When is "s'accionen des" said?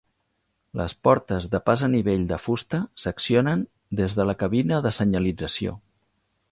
3.05-4.19